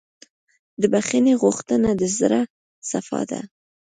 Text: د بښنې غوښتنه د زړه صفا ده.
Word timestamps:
د 0.81 0.83
بښنې 0.93 1.33
غوښتنه 1.43 1.89
د 2.01 2.03
زړه 2.17 2.41
صفا 2.89 3.21
ده. 3.31 3.39